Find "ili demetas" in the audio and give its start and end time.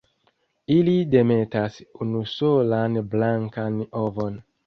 0.75-1.77